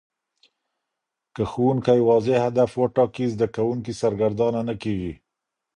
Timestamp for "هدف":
2.47-2.69